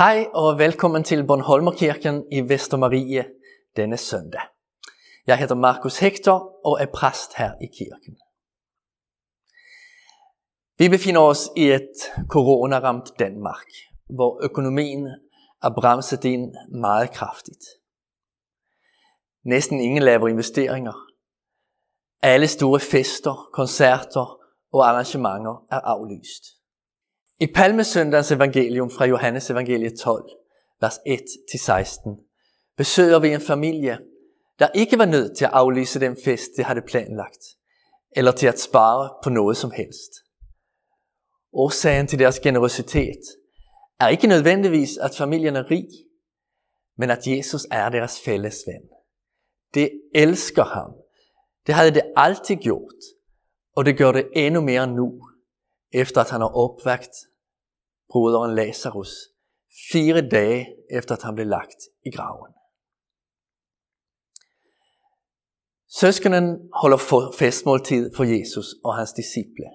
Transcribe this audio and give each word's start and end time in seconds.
Hej 0.00 0.26
og 0.34 0.58
velkommen 0.58 1.04
til 1.04 1.26
Bornholmerkirken 1.26 2.32
i 2.32 2.40
Vestermarie 2.40 3.24
denne 3.76 3.96
søndag. 3.96 4.40
Jeg 5.26 5.38
hedder 5.38 5.54
Markus 5.54 5.98
Hector 5.98 6.66
og 6.66 6.78
er 6.80 6.86
præst 6.94 7.34
her 7.36 7.52
i 7.62 7.66
kirken. 7.78 8.16
Vi 10.78 10.88
befinder 10.88 11.20
os 11.20 11.50
i 11.56 11.70
et 11.70 11.92
coronaramt 12.28 13.18
Danmark, 13.18 13.66
hvor 14.16 14.44
økonomien 14.44 15.06
er 15.62 15.70
bremset 15.80 16.24
ind 16.24 16.54
meget 16.80 17.10
kraftigt. 17.10 17.64
Næsten 19.44 19.80
ingen 19.80 20.02
laver 20.02 20.28
investeringer. 20.28 20.94
Alle 22.22 22.48
store 22.48 22.80
fester, 22.80 23.50
koncerter 23.52 24.38
og 24.72 24.88
arrangementer 24.88 25.66
er 25.70 25.80
aflyst. 25.80 26.59
I 27.42 27.46
Palmesøndagens 27.46 28.32
evangelium 28.32 28.90
fra 28.90 29.06
Johannes 29.06 29.50
evangeliet 29.50 29.98
12, 30.00 30.30
vers 30.80 30.98
1-16, 30.98 32.74
besøger 32.76 33.18
vi 33.18 33.34
en 33.34 33.40
familie, 33.40 33.98
der 34.58 34.68
ikke 34.74 34.98
var 34.98 35.04
nødt 35.04 35.36
til 35.36 35.44
at 35.44 35.50
aflyse 35.50 36.00
den 36.00 36.16
fest, 36.24 36.50
de 36.56 36.62
havde 36.62 36.82
planlagt, 36.82 37.44
eller 38.16 38.32
til 38.32 38.46
at 38.46 38.60
spare 38.60 39.10
på 39.24 39.30
noget 39.30 39.56
som 39.56 39.70
helst. 39.70 40.12
Årsagen 41.52 42.06
til 42.06 42.18
deres 42.18 42.40
generøsitet 42.40 43.20
er 44.00 44.08
ikke 44.08 44.26
nødvendigvis, 44.26 44.96
at 44.96 45.16
familien 45.16 45.56
er 45.56 45.70
rig, 45.70 45.88
men 46.98 47.10
at 47.10 47.26
Jesus 47.26 47.66
er 47.70 47.88
deres 47.88 48.20
fælles 48.24 48.56
ven. 48.66 48.88
Det 49.74 49.90
elsker 50.14 50.64
ham. 50.64 50.92
Det 51.66 51.74
havde 51.74 51.90
det 51.90 52.02
altid 52.16 52.56
gjort, 52.56 53.00
og 53.76 53.84
det 53.84 53.98
gør 53.98 54.12
det 54.12 54.28
endnu 54.32 54.60
mere 54.60 54.86
nu, 54.86 55.29
efter 55.92 56.20
at 56.20 56.30
han 56.30 56.40
har 56.40 56.48
opvægt 56.48 57.16
broderen 58.08 58.54
Lazarus, 58.54 59.12
fire 59.92 60.28
dage 60.28 60.66
efter 60.90 61.16
at 61.16 61.22
han 61.22 61.34
blev 61.34 61.46
lagt 61.46 61.80
i 62.06 62.10
graven. 62.10 62.52
Søskenen 65.88 66.70
holder 66.74 67.32
festmåltid 67.38 68.10
for 68.16 68.24
Jesus 68.24 68.66
og 68.84 68.96
hans 68.96 69.12
disciple. 69.12 69.66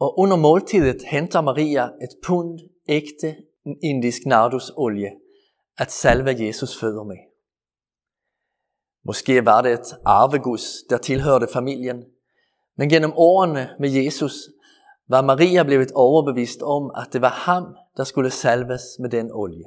Og 0.00 0.18
under 0.18 0.36
måltidet 0.36 1.02
henter 1.02 1.40
Maria 1.40 1.84
et 1.84 2.14
pund 2.26 2.60
ægte 2.88 3.36
indisk 3.82 4.26
nardusolie 4.26 5.10
at 5.78 5.90
salve 5.90 6.46
Jesus 6.46 6.80
fødder 6.80 7.04
med. 7.04 7.16
Måske 9.04 9.44
var 9.44 9.62
det 9.62 9.72
et 9.72 9.96
arvegods, 10.04 10.82
der 10.90 10.98
tilhørte 10.98 11.48
familien, 11.52 12.04
men 12.76 12.88
gennem 12.88 13.12
årene 13.16 13.76
med 13.80 13.90
Jesus 13.90 14.32
var 15.10 15.22
Maria 15.22 15.62
blevet 15.62 15.92
overbevist 15.94 16.62
om, 16.62 16.90
at 16.96 17.12
det 17.12 17.20
var 17.20 17.28
ham, 17.28 17.76
der 17.96 18.04
skulle 18.04 18.30
salves 18.30 18.82
med 19.00 19.10
den 19.10 19.30
olie. 19.32 19.64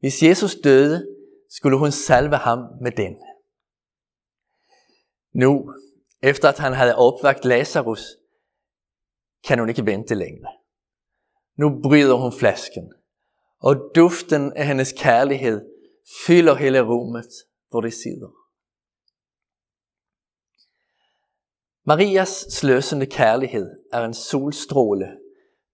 Hvis 0.00 0.22
Jesus 0.22 0.54
døde, 0.64 1.06
skulle 1.50 1.78
hun 1.78 1.92
salve 1.92 2.36
ham 2.36 2.58
med 2.80 2.92
den. 2.92 3.16
Nu, 5.34 5.74
efter 6.22 6.48
at 6.48 6.58
han 6.58 6.72
havde 6.72 6.96
opvagt 6.96 7.44
Lazarus, 7.44 8.04
kan 9.46 9.58
hun 9.58 9.68
ikke 9.68 9.86
vente 9.86 10.14
længere. 10.14 10.52
Nu 11.58 11.80
bryder 11.82 12.14
hun 12.14 12.32
flasken, 12.32 12.92
og 13.60 13.90
duften 13.94 14.52
af 14.52 14.66
hendes 14.66 14.92
kærlighed 14.92 15.60
fylder 16.26 16.54
hele 16.54 16.80
rummet, 16.80 17.30
hvor 17.70 17.80
de 17.80 17.90
sidder. 17.90 18.43
Marias 21.86 22.28
sløsende 22.28 23.06
kærlighed 23.06 23.70
er 23.92 24.04
en 24.04 24.14
solstråle 24.14 25.18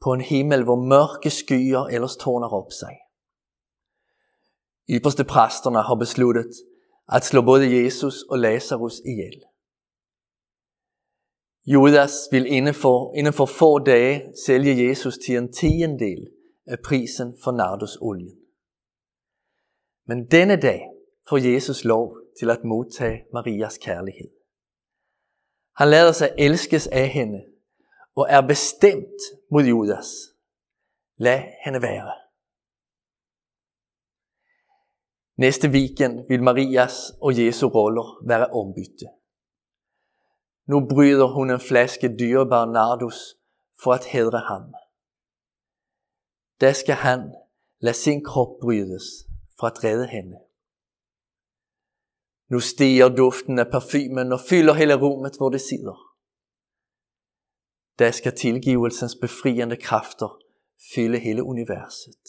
på 0.00 0.12
en 0.12 0.20
himmel, 0.20 0.64
hvor 0.64 0.76
mørke 0.76 1.30
skyer 1.30 1.80
ellers 1.80 2.16
tårner 2.16 2.48
op 2.48 2.72
sig. 2.72 2.96
Ypperste 4.90 5.24
præsterne 5.24 5.82
har 5.82 5.94
besluttet 5.94 6.52
at 7.08 7.24
slå 7.24 7.42
både 7.42 7.82
Jesus 7.82 8.22
og 8.22 8.38
Lazarus 8.38 9.00
ihjel. 9.00 9.42
Judas 11.66 12.12
vil 12.30 12.46
inden 12.46 12.74
for, 12.74 13.14
inden 13.14 13.32
for 13.32 13.46
få 13.46 13.78
dage 13.78 14.22
sælge 14.46 14.88
Jesus 14.88 15.14
til 15.26 15.36
en 15.36 15.52
tiendel 15.52 16.28
af 16.66 16.78
prisen 16.84 17.36
for 17.44 17.52
nardusolien. 17.52 18.38
Men 20.06 20.30
denne 20.30 20.56
dag 20.56 20.80
får 21.28 21.36
Jesus 21.36 21.84
lov 21.84 22.16
til 22.38 22.50
at 22.50 22.64
modtage 22.64 23.24
Marias 23.32 23.78
kærlighed. 23.78 24.35
Han 25.76 25.88
lader 25.88 26.12
sig 26.12 26.34
elskes 26.38 26.86
af 26.86 27.08
hende 27.08 27.44
og 28.16 28.26
er 28.30 28.40
bestemt 28.40 29.22
mod 29.50 29.64
Judas. 29.64 30.06
Lad 31.16 31.42
hende 31.64 31.82
være. 31.82 32.12
Næste 35.36 35.68
weekend 35.68 36.28
vil 36.28 36.42
Marias 36.42 36.96
og 37.20 37.38
Jesu 37.38 37.68
roller 37.68 38.26
være 38.26 38.46
ombytte. 38.46 39.06
Nu 40.66 40.88
bryder 40.88 41.26
hun 41.26 41.50
en 41.50 41.60
flaske 41.60 42.16
dyrebar 42.18 42.64
nardus 42.64 43.18
for 43.82 43.92
at 43.92 44.04
hedre 44.04 44.38
ham. 44.38 44.74
Der 46.60 46.72
skal 46.72 46.94
han 46.94 47.34
lade 47.78 47.94
sin 47.94 48.24
krop 48.24 48.48
brydes 48.62 49.02
for 49.58 49.66
at 49.66 49.84
redde 49.84 50.06
hende. 50.06 50.45
Nu 52.50 52.60
stiger 52.60 53.08
duften 53.08 53.58
af 53.58 53.66
parfumen 53.70 54.32
og 54.32 54.40
fylder 54.48 54.74
hele 54.74 54.94
rummet, 54.94 55.32
hvor 55.36 55.50
det 55.50 55.60
sidder. 55.60 55.96
Der 57.98 58.10
skal 58.10 58.36
tilgivelsens 58.36 59.16
befriende 59.20 59.76
kræfter 59.76 60.46
fylde 60.94 61.18
hele 61.18 61.42
universet. 61.42 62.24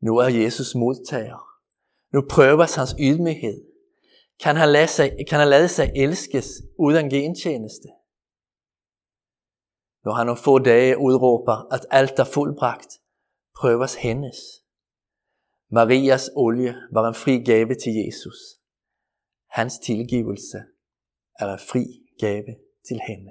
Nu 0.00 0.16
er 0.16 0.28
Jesus 0.28 0.74
modtager. 0.74 1.40
Nu 2.14 2.20
prøves 2.30 2.74
hans 2.74 2.94
ydmyghed. 3.00 3.58
Kan 4.42 4.56
han 4.56 4.68
lade 4.68 4.88
sig, 4.88 5.16
kan 5.28 5.38
han 5.38 5.48
lade 5.48 5.68
sig 5.68 5.92
elskes 5.96 6.48
uden 6.78 7.10
gentjeneste? 7.10 7.88
Når 10.04 10.12
han 10.12 10.28
om 10.28 10.36
få 10.36 10.58
dage 10.58 10.98
udråber, 10.98 11.72
at 11.74 11.86
alt 11.90 12.18
er 12.18 12.24
fuldbragt, 12.24 12.92
prøves 13.56 13.94
hendes. 13.94 14.36
Marias 15.72 16.30
olie 16.36 16.74
var 16.92 17.08
en 17.08 17.14
fri 17.14 17.38
gave 17.44 17.74
til 17.74 17.92
Jesus. 18.04 18.36
Hans 19.50 19.78
tilgivelse 19.78 20.58
er 21.38 21.52
en 21.52 21.58
fri 21.58 21.84
gave 22.18 22.56
til 22.88 23.00
hende. 23.08 23.30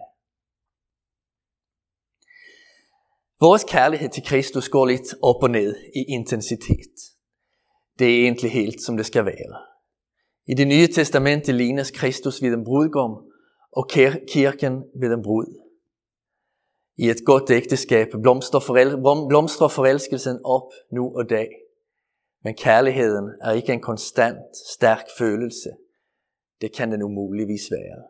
Vores 3.40 3.64
kærlighed 3.64 4.10
til 4.10 4.24
Kristus 4.26 4.70
går 4.70 4.86
lidt 4.86 5.14
op 5.22 5.44
og 5.44 5.50
ned 5.50 5.76
i 5.96 6.06
intensitet. 6.08 6.96
Det 8.00 8.08
er 8.08 8.24
egentlig 8.24 8.52
helt 8.52 8.82
som 8.82 8.98
det 8.98 9.06
skal 9.06 9.26
være. 9.26 9.56
I 10.48 10.54
det 10.54 10.68
nye 10.68 10.88
testamente 10.88 11.52
lignes 11.52 11.92
Kristus 11.92 12.42
ved 12.42 12.54
en 12.54 12.66
brudgom 12.66 13.12
og 13.72 13.90
kirken 14.34 14.84
ved 15.02 15.14
en 15.14 15.24
brud. 15.24 15.62
I 16.98 17.10
et 17.10 17.26
godt 17.26 17.52
ægteskab 17.52 18.08
blomstrer 18.22 19.68
forelskelsen 19.68 20.40
op 20.44 20.72
nu 20.92 21.18
og 21.18 21.30
dag. 21.30 21.50
Men 22.44 22.56
kærligheden 22.56 23.34
er 23.42 23.52
ikke 23.52 23.74
en 23.74 23.82
konstant, 23.82 24.58
stærk 24.72 25.06
følelse. 25.18 25.70
Det 26.62 26.76
kan 26.76 26.92
den 26.92 27.04
umuligvis 27.04 27.72
være. 27.72 28.04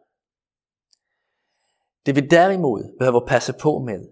Det 2.06 2.16
vi 2.16 2.28
derimod 2.28 2.98
behøver 3.00 3.28
passe 3.28 3.54
på 3.62 3.80
med, 3.80 4.06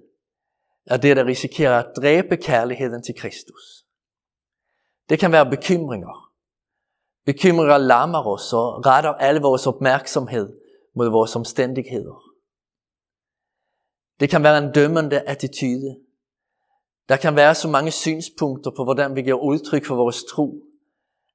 er 0.85 0.97
det, 0.97 1.17
der 1.17 1.25
risikerer 1.25 1.79
at 1.79 1.91
dræbe 1.95 2.37
kærligheden 2.37 3.03
til 3.03 3.15
Kristus. 3.15 3.85
Det 5.09 5.19
kan 5.19 5.31
være 5.31 5.49
bekymringer. 5.49 6.33
Bekymringer 7.25 7.77
lammer 7.77 8.27
os 8.27 8.53
og 8.53 8.85
retter 8.85 9.13
alle 9.13 9.41
vores 9.41 9.67
opmærksomhed 9.67 10.59
mod 10.95 11.09
vores 11.09 11.35
omstændigheder. 11.35 12.23
Det 14.19 14.29
kan 14.29 14.43
være 14.43 14.57
en 14.57 14.71
dømmende 14.71 15.21
attitude, 15.21 16.06
der 17.09 17.17
kan 17.17 17.35
være 17.35 17.55
så 17.55 17.67
mange 17.67 17.91
synspunkter 17.91 18.71
på, 18.71 18.83
hvordan 18.83 19.15
vi 19.15 19.21
giver 19.21 19.43
udtryk 19.43 19.85
for 19.85 19.95
vores 19.95 20.23
tro, 20.23 20.47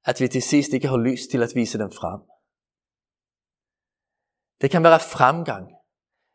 at 0.05 0.21
vi 0.21 0.27
til 0.27 0.41
sidst 0.41 0.73
ikke 0.73 0.87
har 0.87 0.97
lyst 0.97 1.31
til 1.31 1.43
at 1.43 1.51
vise 1.55 1.77
dem 1.77 1.91
frem. 1.91 2.21
Det 4.61 4.71
kan 4.71 4.83
være 4.83 4.99
fremgang, 4.99 5.67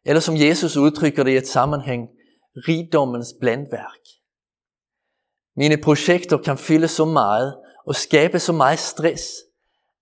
eller 0.04 0.20
som 0.20 0.36
Jesus 0.36 0.76
udtrykker 0.76 1.24
det 1.24 1.30
i 1.30 1.36
et 1.36 1.46
sammenhæng, 1.46 2.08
rigdommens 2.56 3.34
blandværk. 3.40 4.04
Mine 5.56 5.82
projekter 5.82 6.38
kan 6.38 6.58
fylde 6.58 6.88
så 6.88 7.04
meget 7.04 7.58
og 7.86 7.94
skabe 7.94 8.38
så 8.38 8.52
meget 8.52 8.78
stress, 8.78 9.24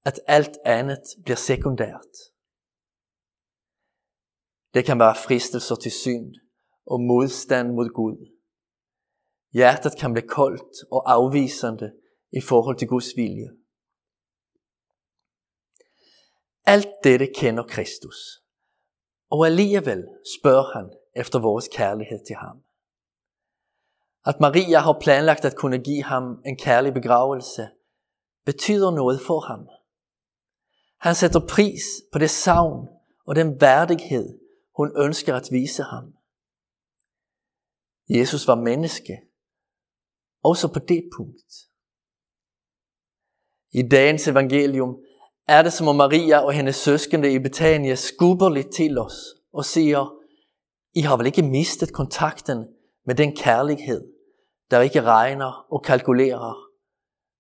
at 0.04 0.20
alt 0.26 0.56
andet 0.64 1.02
bliver 1.24 1.36
sekundært. 1.36 2.12
Det 4.74 4.84
kan 4.84 4.98
være 4.98 5.14
fristelser 5.14 5.74
til 5.74 5.92
synd 5.92 6.34
og 6.86 7.00
modstand 7.00 7.68
mod 7.72 7.88
Gud. 7.88 8.35
Hjertet 9.56 9.98
kan 10.00 10.12
blive 10.12 10.28
koldt 10.28 10.76
og 10.90 11.12
afvisende 11.12 11.92
i 12.32 12.40
forhold 12.40 12.76
til 12.78 12.88
Guds 12.88 13.16
vilje. 13.16 13.48
Alt 16.64 16.88
dette 17.04 17.26
kender 17.34 17.62
Kristus. 17.62 18.16
Og 19.30 19.46
alligevel 19.46 20.04
spørger 20.38 20.72
han 20.76 20.90
efter 21.14 21.38
vores 21.38 21.68
kærlighed 21.72 22.26
til 22.26 22.36
ham. 22.36 22.62
At 24.24 24.40
Maria 24.40 24.78
har 24.78 24.98
planlagt 25.00 25.44
at 25.44 25.56
kunne 25.56 25.78
give 25.78 26.02
ham 26.02 26.42
en 26.46 26.56
kærlig 26.56 26.94
begravelse, 26.94 27.68
betyder 28.44 28.90
noget 28.90 29.20
for 29.26 29.40
ham. 29.40 29.68
Han 30.98 31.14
sætter 31.14 31.40
pris 31.48 31.82
på 32.12 32.18
det 32.18 32.30
savn 32.30 32.88
og 33.26 33.36
den 33.36 33.60
værdighed, 33.60 34.38
hun 34.76 34.92
ønsker 34.96 35.34
at 35.34 35.48
vise 35.50 35.82
ham. 35.82 36.14
Jesus 38.08 38.48
var 38.48 38.54
menneske, 38.54 39.12
også 40.48 40.68
på 40.68 40.78
det 40.78 41.02
punkt. 41.16 41.52
I 43.72 43.88
dagens 43.88 44.28
evangelium 44.28 44.96
er 45.48 45.62
det 45.62 45.72
som 45.72 45.88
om 45.88 45.96
Maria 45.96 46.38
og 46.38 46.52
hendes 46.52 46.76
søskende 46.76 47.32
i 47.32 47.38
Betania 47.38 47.94
skubber 47.94 48.48
lidt 48.50 48.74
til 48.74 48.98
os 48.98 49.16
og 49.52 49.64
siger, 49.64 50.14
I 50.94 51.00
har 51.00 51.16
vel 51.16 51.26
ikke 51.26 51.42
mistet 51.42 51.92
kontakten 51.92 52.68
med 53.06 53.14
den 53.14 53.36
kærlighed, 53.36 54.12
der 54.70 54.80
ikke 54.80 55.02
regner 55.02 55.66
og 55.72 55.82
kalkulerer, 55.82 56.54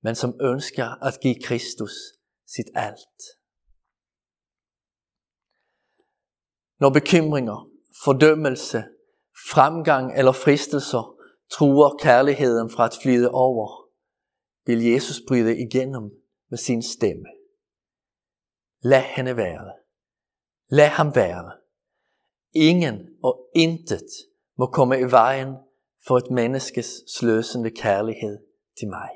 men 0.02 0.14
som 0.14 0.34
ønsker 0.40 1.04
at 1.04 1.20
give 1.22 1.36
Kristus 1.44 1.92
sit 2.46 2.66
alt. 2.74 3.22
Når 6.80 6.90
bekymringer, 6.90 7.68
fordømmelse, 8.04 8.84
fremgang 9.50 10.18
eller 10.18 10.32
fristelser 10.32 11.15
truer 11.52 11.96
kærligheden 11.98 12.70
fra 12.70 12.86
at 12.86 12.98
flyde 13.02 13.30
over, 13.30 13.88
vil 14.66 14.84
Jesus 14.84 15.16
bryde 15.28 15.58
igennem 15.58 16.10
med 16.50 16.58
sin 16.58 16.82
stemme. 16.82 17.26
Lad 18.82 19.02
hende 19.02 19.36
være. 19.36 19.72
Lad 20.68 20.88
ham 20.88 21.14
være. 21.14 21.52
Ingen 22.52 23.08
og 23.22 23.50
intet 23.54 24.10
må 24.58 24.66
komme 24.66 25.00
i 25.00 25.10
vejen 25.10 25.54
for 26.06 26.16
et 26.16 26.30
menneskes 26.30 27.02
sløsende 27.18 27.70
kærlighed 27.70 28.38
til 28.78 28.88
mig. 28.88 29.10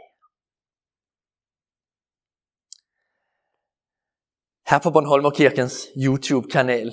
Her 4.70 4.78
på 4.82 4.90
Bornholmerkirkens 4.90 5.88
YouTube-kanal 5.96 6.92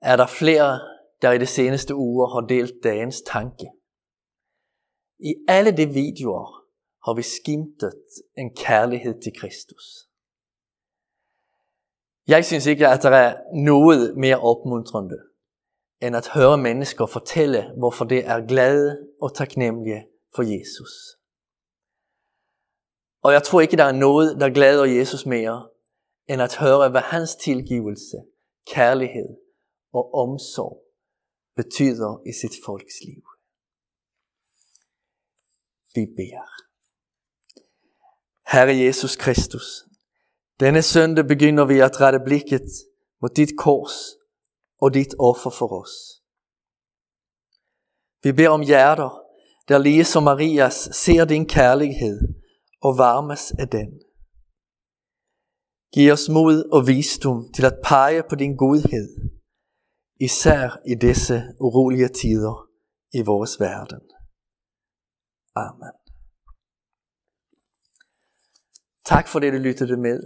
er 0.00 0.16
der 0.16 0.26
flere, 0.26 0.80
der 1.22 1.32
i 1.32 1.38
de 1.38 1.46
seneste 1.46 1.94
uger 1.94 2.26
har 2.26 2.46
delt 2.46 2.74
dagens 2.84 3.22
tanke. 3.26 3.66
I 5.18 5.34
alle 5.48 5.76
de 5.76 5.86
videoer 5.86 6.64
har 7.04 7.14
vi 7.14 7.22
skimtet 7.22 8.02
en 8.36 8.56
kærlighed 8.56 9.22
til 9.22 9.32
Kristus. 9.40 10.08
Jeg 12.28 12.44
synes 12.44 12.66
ikke, 12.66 12.88
at 12.88 13.02
der 13.02 13.10
er 13.10 13.36
noget 13.64 14.16
mere 14.16 14.40
opmuntrende, 14.40 15.18
end 16.02 16.16
at 16.16 16.28
høre 16.28 16.58
mennesker 16.58 17.06
fortælle, 17.06 17.72
hvorfor 17.78 18.04
det 18.04 18.26
er 18.26 18.46
glade 18.46 19.08
og 19.20 19.34
taknemmelige 19.34 20.06
for 20.34 20.42
Jesus. 20.42 20.90
Og 23.22 23.32
jeg 23.32 23.42
tror 23.42 23.60
ikke, 23.60 23.76
der 23.76 23.84
er 23.84 23.92
noget, 23.92 24.40
der 24.40 24.50
glæder 24.50 24.84
Jesus 24.84 25.26
mere, 25.26 25.68
end 26.28 26.42
at 26.42 26.56
høre, 26.56 26.90
hvad 26.90 27.00
hans 27.00 27.36
tilgivelse, 27.36 28.16
kærlighed 28.66 29.28
og 29.92 30.14
omsorg 30.14 30.82
betyder 31.56 32.22
i 32.26 32.32
sit 32.40 32.64
folks 32.66 32.94
liv. 33.06 33.27
Vi 35.94 36.06
beder. 36.16 36.48
Herre 38.52 38.76
Jesus 38.84 39.16
Kristus, 39.16 39.84
denne 40.60 40.82
søndag 40.82 41.24
begynder 41.26 41.64
vi 41.64 41.78
at 41.78 42.00
rette 42.00 42.20
blikket 42.24 42.68
mod 43.22 43.30
dit 43.36 43.48
kors 43.58 43.96
og 44.80 44.94
dit 44.94 45.14
offer 45.18 45.50
for 45.50 45.80
os. 45.82 46.22
Vi 48.22 48.32
beder 48.32 48.48
om 48.48 48.60
hjerter, 48.60 49.22
der 49.68 49.78
lige 49.78 50.04
som 50.04 50.22
Marias 50.22 50.88
ser 50.92 51.24
din 51.24 51.46
kærlighed 51.46 52.20
og 52.82 52.98
varmes 52.98 53.50
af 53.50 53.68
den. 53.68 54.00
Giv 55.94 56.12
os 56.12 56.28
mod 56.28 56.64
og 56.72 56.86
visdom 56.86 57.52
til 57.52 57.64
at 57.66 57.80
pege 57.84 58.22
på 58.28 58.34
din 58.34 58.56
godhed, 58.56 59.30
især 60.20 60.80
i 60.86 60.94
disse 60.94 61.42
urolige 61.60 62.08
tider 62.08 62.68
i 63.12 63.22
vores 63.22 63.60
verden. 63.60 64.00
Amen. 65.62 65.94
Tak 69.12 69.28
for 69.28 69.38
det, 69.38 69.52
du 69.52 69.58
lyttede 69.58 69.96
med. 69.96 70.18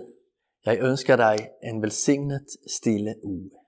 Jeg 0.67 0.79
ønsker 0.81 1.17
dig 1.17 1.37
en 1.63 1.83
velsignet 1.83 2.47
stille 2.77 3.15
uge. 3.25 3.62